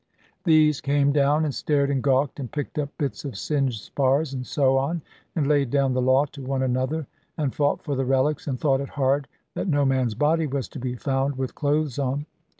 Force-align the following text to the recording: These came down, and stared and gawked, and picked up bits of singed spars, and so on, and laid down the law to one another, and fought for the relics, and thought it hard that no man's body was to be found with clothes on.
These 0.45 0.81
came 0.81 1.11
down, 1.11 1.45
and 1.45 1.53
stared 1.53 1.91
and 1.91 2.01
gawked, 2.01 2.39
and 2.39 2.51
picked 2.51 2.79
up 2.79 2.89
bits 2.97 3.23
of 3.23 3.37
singed 3.37 3.83
spars, 3.83 4.33
and 4.33 4.43
so 4.47 4.75
on, 4.75 5.03
and 5.35 5.45
laid 5.45 5.69
down 5.69 5.93
the 5.93 6.01
law 6.01 6.25
to 6.25 6.41
one 6.41 6.63
another, 6.63 7.05
and 7.37 7.53
fought 7.53 7.83
for 7.83 7.95
the 7.95 8.03
relics, 8.03 8.47
and 8.47 8.59
thought 8.59 8.81
it 8.81 8.89
hard 8.89 9.27
that 9.53 9.67
no 9.67 9.85
man's 9.85 10.15
body 10.15 10.47
was 10.47 10.67
to 10.69 10.79
be 10.79 10.95
found 10.95 11.37
with 11.37 11.53
clothes 11.53 11.99
on. 11.99 12.25